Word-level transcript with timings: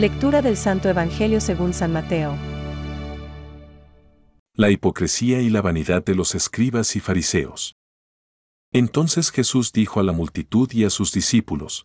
Lectura 0.00 0.40
del 0.40 0.56
Santo 0.56 0.88
Evangelio 0.88 1.42
según 1.42 1.74
San 1.74 1.92
Mateo. 1.92 2.34
La 4.54 4.70
hipocresía 4.70 5.42
y 5.42 5.50
la 5.50 5.60
vanidad 5.60 6.02
de 6.02 6.14
los 6.14 6.34
escribas 6.34 6.96
y 6.96 7.00
fariseos. 7.00 7.76
Entonces 8.72 9.30
Jesús 9.30 9.74
dijo 9.74 10.00
a 10.00 10.02
la 10.02 10.12
multitud 10.12 10.72
y 10.72 10.84
a 10.84 10.90
sus 10.90 11.12
discípulos, 11.12 11.84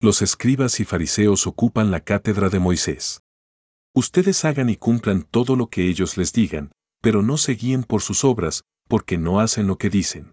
Los 0.00 0.22
escribas 0.22 0.78
y 0.78 0.84
fariseos 0.84 1.48
ocupan 1.48 1.90
la 1.90 1.98
cátedra 1.98 2.48
de 2.48 2.60
Moisés. 2.60 3.22
Ustedes 3.92 4.44
hagan 4.44 4.70
y 4.70 4.76
cumplan 4.76 5.24
todo 5.24 5.56
lo 5.56 5.66
que 5.66 5.88
ellos 5.88 6.16
les 6.16 6.32
digan, 6.32 6.70
pero 7.00 7.22
no 7.22 7.38
se 7.38 7.54
guíen 7.54 7.82
por 7.82 8.02
sus 8.02 8.22
obras, 8.22 8.62
porque 8.86 9.18
no 9.18 9.40
hacen 9.40 9.66
lo 9.66 9.78
que 9.78 9.90
dicen. 9.90 10.32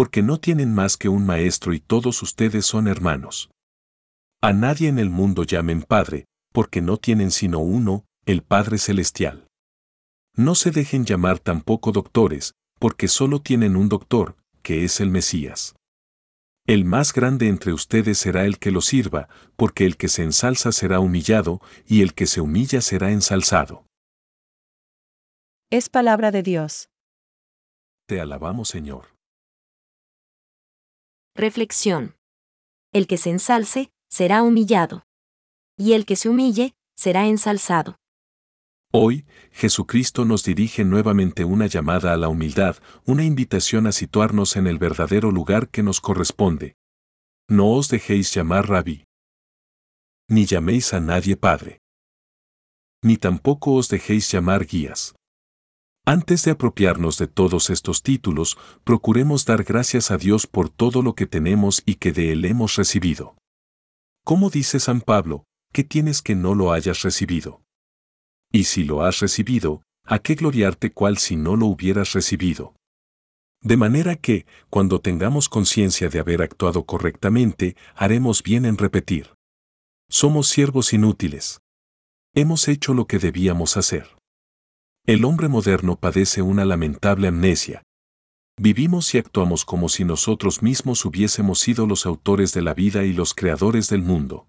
porque 0.00 0.22
no 0.22 0.40
tienen 0.40 0.72
más 0.72 0.96
que 0.96 1.10
un 1.10 1.26
maestro 1.26 1.74
y 1.74 1.78
todos 1.78 2.22
ustedes 2.22 2.64
son 2.64 2.88
hermanos. 2.88 3.50
A 4.40 4.54
nadie 4.54 4.88
en 4.88 4.98
el 4.98 5.10
mundo 5.10 5.44
llamen 5.44 5.82
Padre, 5.82 6.24
porque 6.54 6.80
no 6.80 6.96
tienen 6.96 7.30
sino 7.30 7.58
uno, 7.58 8.06
el 8.24 8.42
Padre 8.42 8.78
Celestial. 8.78 9.46
No 10.34 10.54
se 10.54 10.70
dejen 10.70 11.04
llamar 11.04 11.38
tampoco 11.38 11.92
doctores, 11.92 12.54
porque 12.78 13.08
solo 13.08 13.42
tienen 13.42 13.76
un 13.76 13.90
doctor, 13.90 14.36
que 14.62 14.84
es 14.86 15.00
el 15.00 15.10
Mesías. 15.10 15.74
El 16.66 16.86
más 16.86 17.12
grande 17.12 17.48
entre 17.48 17.74
ustedes 17.74 18.16
será 18.16 18.46
el 18.46 18.58
que 18.58 18.70
lo 18.70 18.80
sirva, 18.80 19.28
porque 19.56 19.84
el 19.84 19.98
que 19.98 20.08
se 20.08 20.22
ensalza 20.22 20.72
será 20.72 21.00
humillado, 21.00 21.60
y 21.86 22.00
el 22.00 22.14
que 22.14 22.26
se 22.26 22.40
humilla 22.40 22.80
será 22.80 23.10
ensalzado. 23.10 23.84
Es 25.68 25.90
palabra 25.90 26.30
de 26.30 26.42
Dios. 26.42 26.88
Te 28.06 28.18
alabamos 28.18 28.70
Señor. 28.70 29.19
Reflexión. 31.40 32.16
El 32.92 33.06
que 33.06 33.16
se 33.16 33.30
ensalce, 33.30 33.90
será 34.10 34.42
humillado. 34.42 35.04
Y 35.78 35.94
el 35.94 36.04
que 36.04 36.14
se 36.14 36.28
humille, 36.28 36.74
será 36.94 37.28
ensalzado. 37.28 37.96
Hoy, 38.92 39.24
Jesucristo 39.50 40.26
nos 40.26 40.44
dirige 40.44 40.84
nuevamente 40.84 41.46
una 41.46 41.66
llamada 41.66 42.12
a 42.12 42.18
la 42.18 42.28
humildad, 42.28 42.76
una 43.06 43.24
invitación 43.24 43.86
a 43.86 43.92
situarnos 43.92 44.56
en 44.56 44.66
el 44.66 44.76
verdadero 44.76 45.30
lugar 45.30 45.70
que 45.70 45.82
nos 45.82 46.02
corresponde. 46.02 46.76
No 47.48 47.70
os 47.70 47.88
dejéis 47.88 48.34
llamar 48.34 48.68
rabí. 48.68 49.06
Ni 50.28 50.44
llaméis 50.44 50.92
a 50.92 51.00
nadie 51.00 51.38
Padre. 51.38 51.80
Ni 53.02 53.16
tampoco 53.16 53.76
os 53.76 53.88
dejéis 53.88 54.30
llamar 54.30 54.66
guías. 54.66 55.14
Antes 56.10 56.42
de 56.42 56.50
apropiarnos 56.50 57.18
de 57.18 57.28
todos 57.28 57.70
estos 57.70 58.02
títulos, 58.02 58.58
procuremos 58.82 59.44
dar 59.44 59.62
gracias 59.62 60.10
a 60.10 60.16
Dios 60.16 60.48
por 60.48 60.68
todo 60.68 61.02
lo 61.02 61.14
que 61.14 61.24
tenemos 61.24 61.84
y 61.86 61.94
que 61.94 62.10
de 62.10 62.32
Él 62.32 62.44
hemos 62.46 62.74
recibido. 62.74 63.36
¿Cómo 64.24 64.50
dice 64.50 64.80
San 64.80 65.02
Pablo, 65.02 65.44
¿qué 65.72 65.84
tienes 65.84 66.20
que 66.20 66.34
no 66.34 66.56
lo 66.56 66.72
hayas 66.72 67.02
recibido? 67.02 67.62
Y 68.50 68.64
si 68.64 68.82
lo 68.82 69.04
has 69.04 69.20
recibido, 69.20 69.82
¿a 70.04 70.18
qué 70.18 70.34
gloriarte 70.34 70.90
cual 70.90 71.16
si 71.16 71.36
no 71.36 71.54
lo 71.54 71.66
hubieras 71.66 72.12
recibido? 72.12 72.74
De 73.62 73.76
manera 73.76 74.16
que, 74.16 74.46
cuando 74.68 75.00
tengamos 75.00 75.48
conciencia 75.48 76.08
de 76.08 76.18
haber 76.18 76.42
actuado 76.42 76.86
correctamente, 76.86 77.76
haremos 77.94 78.42
bien 78.42 78.64
en 78.64 78.78
repetir. 78.78 79.34
Somos 80.08 80.48
siervos 80.48 80.92
inútiles. 80.92 81.60
Hemos 82.34 82.66
hecho 82.66 82.94
lo 82.94 83.06
que 83.06 83.20
debíamos 83.20 83.76
hacer. 83.76 84.19
El 85.10 85.24
hombre 85.24 85.48
moderno 85.48 85.96
padece 85.96 86.40
una 86.40 86.64
lamentable 86.64 87.26
amnesia. 87.26 87.82
Vivimos 88.56 89.12
y 89.12 89.18
actuamos 89.18 89.64
como 89.64 89.88
si 89.88 90.04
nosotros 90.04 90.62
mismos 90.62 91.04
hubiésemos 91.04 91.58
sido 91.58 91.84
los 91.88 92.06
autores 92.06 92.52
de 92.52 92.62
la 92.62 92.74
vida 92.74 93.02
y 93.02 93.12
los 93.12 93.34
creadores 93.34 93.88
del 93.88 94.02
mundo. 94.02 94.46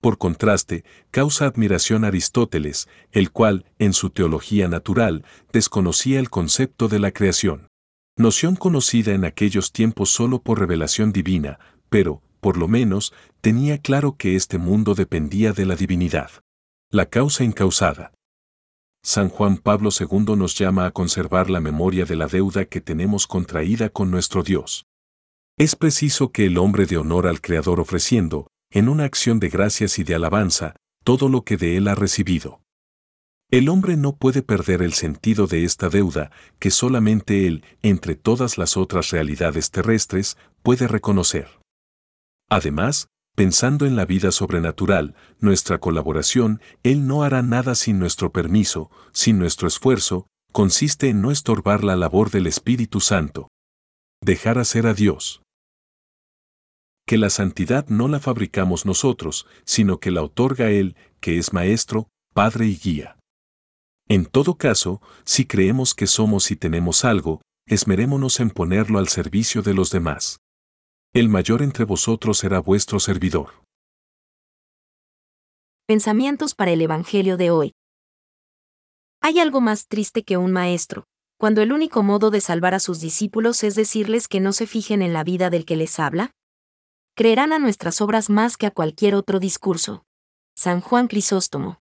Por 0.00 0.16
contraste, 0.16 0.82
causa 1.10 1.44
admiración 1.44 2.06
Aristóteles, 2.06 2.88
el 3.12 3.30
cual, 3.32 3.66
en 3.78 3.92
su 3.92 4.08
teología 4.08 4.66
natural, 4.66 5.26
desconocía 5.52 6.20
el 6.20 6.30
concepto 6.30 6.88
de 6.88 6.98
la 6.98 7.10
creación. 7.10 7.68
Noción 8.16 8.56
conocida 8.56 9.12
en 9.12 9.26
aquellos 9.26 9.72
tiempos 9.72 10.08
solo 10.08 10.40
por 10.40 10.58
revelación 10.58 11.12
divina, 11.12 11.58
pero, 11.90 12.22
por 12.40 12.56
lo 12.56 12.66
menos, 12.66 13.12
tenía 13.42 13.76
claro 13.76 14.16
que 14.16 14.36
este 14.36 14.56
mundo 14.56 14.94
dependía 14.94 15.52
de 15.52 15.66
la 15.66 15.76
divinidad. 15.76 16.30
La 16.90 17.04
causa 17.04 17.44
incausada. 17.44 18.15
San 19.08 19.28
Juan 19.28 19.58
Pablo 19.58 19.90
II 19.96 20.34
nos 20.36 20.58
llama 20.58 20.84
a 20.84 20.90
conservar 20.90 21.48
la 21.48 21.60
memoria 21.60 22.04
de 22.06 22.16
la 22.16 22.26
deuda 22.26 22.64
que 22.64 22.80
tenemos 22.80 23.28
contraída 23.28 23.88
con 23.88 24.10
nuestro 24.10 24.42
Dios. 24.42 24.84
Es 25.56 25.76
preciso 25.76 26.32
que 26.32 26.46
el 26.46 26.58
hombre 26.58 26.86
de 26.86 26.96
honor 26.96 27.28
al 27.28 27.40
Creador 27.40 27.78
ofreciendo, 27.78 28.48
en 28.68 28.88
una 28.88 29.04
acción 29.04 29.38
de 29.38 29.48
gracias 29.48 30.00
y 30.00 30.02
de 30.02 30.16
alabanza, 30.16 30.74
todo 31.04 31.28
lo 31.28 31.44
que 31.44 31.56
de 31.56 31.76
él 31.76 31.86
ha 31.86 31.94
recibido. 31.94 32.62
El 33.48 33.68
hombre 33.68 33.96
no 33.96 34.16
puede 34.16 34.42
perder 34.42 34.82
el 34.82 34.92
sentido 34.92 35.46
de 35.46 35.62
esta 35.62 35.88
deuda 35.88 36.32
que 36.58 36.72
solamente 36.72 37.46
él, 37.46 37.62
entre 37.82 38.16
todas 38.16 38.58
las 38.58 38.76
otras 38.76 39.10
realidades 39.10 39.70
terrestres, 39.70 40.36
puede 40.64 40.88
reconocer. 40.88 41.46
Además, 42.50 43.06
Pensando 43.36 43.84
en 43.84 43.96
la 43.96 44.06
vida 44.06 44.32
sobrenatural, 44.32 45.14
nuestra 45.40 45.78
colaboración, 45.78 46.62
Él 46.82 47.06
no 47.06 47.22
hará 47.22 47.42
nada 47.42 47.74
sin 47.74 47.98
nuestro 47.98 48.32
permiso, 48.32 48.90
sin 49.12 49.38
nuestro 49.38 49.68
esfuerzo, 49.68 50.26
consiste 50.52 51.10
en 51.10 51.20
no 51.20 51.30
estorbar 51.30 51.84
la 51.84 51.96
labor 51.96 52.30
del 52.30 52.46
Espíritu 52.46 53.00
Santo. 53.00 53.48
Dejar 54.22 54.56
hacer 54.56 54.86
a 54.86 54.94
Dios. 54.94 55.42
Que 57.06 57.18
la 57.18 57.28
santidad 57.28 57.86
no 57.88 58.08
la 58.08 58.20
fabricamos 58.20 58.86
nosotros, 58.86 59.46
sino 59.66 60.00
que 60.00 60.10
la 60.10 60.22
otorga 60.22 60.70
Él, 60.70 60.96
que 61.20 61.36
es 61.36 61.52
Maestro, 61.52 62.08
Padre 62.32 62.68
y 62.68 62.78
Guía. 62.78 63.18
En 64.08 64.24
todo 64.24 64.56
caso, 64.56 65.02
si 65.26 65.44
creemos 65.44 65.94
que 65.94 66.06
somos 66.06 66.50
y 66.50 66.56
tenemos 66.56 67.04
algo, 67.04 67.42
esmerémonos 67.66 68.40
en 68.40 68.48
ponerlo 68.48 68.98
al 68.98 69.08
servicio 69.08 69.60
de 69.60 69.74
los 69.74 69.90
demás 69.90 70.38
el 71.18 71.30
mayor 71.30 71.62
entre 71.62 71.86
vosotros 71.86 72.36
será 72.36 72.60
vuestro 72.60 73.00
servidor. 73.00 73.62
Pensamientos 75.86 76.54
para 76.54 76.72
el 76.72 76.82
Evangelio 76.82 77.38
de 77.38 77.50
hoy. 77.50 77.72
Hay 79.22 79.38
algo 79.38 79.62
más 79.62 79.88
triste 79.88 80.24
que 80.24 80.36
un 80.36 80.52
maestro, 80.52 81.06
cuando 81.38 81.62
el 81.62 81.72
único 81.72 82.02
modo 82.02 82.30
de 82.30 82.42
salvar 82.42 82.74
a 82.74 82.80
sus 82.80 83.00
discípulos 83.00 83.64
es 83.64 83.74
decirles 83.74 84.28
que 84.28 84.40
no 84.40 84.52
se 84.52 84.66
fijen 84.66 85.00
en 85.00 85.14
la 85.14 85.24
vida 85.24 85.48
del 85.48 85.64
que 85.64 85.76
les 85.76 85.98
habla. 85.98 86.32
Creerán 87.14 87.54
a 87.54 87.58
nuestras 87.58 88.02
obras 88.02 88.28
más 88.28 88.58
que 88.58 88.66
a 88.66 88.70
cualquier 88.70 89.14
otro 89.14 89.40
discurso. 89.40 90.04
San 90.54 90.82
Juan 90.82 91.08
Crisóstomo. 91.08 91.80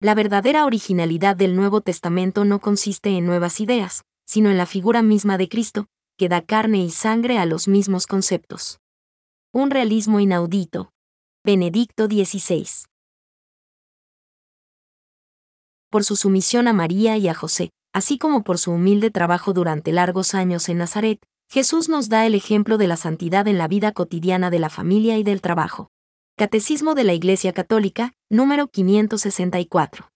La 0.00 0.14
verdadera 0.14 0.66
originalidad 0.66 1.34
del 1.34 1.56
Nuevo 1.56 1.80
Testamento 1.80 2.44
no 2.44 2.60
consiste 2.60 3.10
en 3.10 3.26
nuevas 3.26 3.58
ideas, 3.58 4.04
sino 4.24 4.50
en 4.50 4.56
la 4.56 4.66
figura 4.66 5.02
misma 5.02 5.36
de 5.36 5.48
Cristo, 5.48 5.88
que 6.18 6.28
da 6.28 6.42
carne 6.42 6.78
y 6.78 6.90
sangre 6.90 7.38
a 7.38 7.46
los 7.46 7.68
mismos 7.68 8.08
conceptos. 8.08 8.80
Un 9.52 9.70
realismo 9.70 10.18
inaudito. 10.18 10.90
Benedicto 11.44 12.06
XVI. 12.06 12.66
Por 15.90 16.02
su 16.02 16.16
sumisión 16.16 16.66
a 16.66 16.72
María 16.72 17.16
y 17.16 17.28
a 17.28 17.34
José, 17.34 17.70
así 17.94 18.18
como 18.18 18.42
por 18.42 18.58
su 18.58 18.72
humilde 18.72 19.12
trabajo 19.12 19.52
durante 19.52 19.92
largos 19.92 20.34
años 20.34 20.68
en 20.68 20.78
Nazaret, 20.78 21.20
Jesús 21.48 21.88
nos 21.88 22.08
da 22.08 22.26
el 22.26 22.34
ejemplo 22.34 22.78
de 22.78 22.88
la 22.88 22.96
santidad 22.96 23.46
en 23.46 23.56
la 23.56 23.68
vida 23.68 23.92
cotidiana 23.92 24.50
de 24.50 24.58
la 24.58 24.70
familia 24.70 25.16
y 25.18 25.22
del 25.22 25.40
trabajo. 25.40 25.88
Catecismo 26.36 26.96
de 26.96 27.04
la 27.04 27.14
Iglesia 27.14 27.52
Católica, 27.52 28.12
número 28.28 28.66
564. 28.66 30.10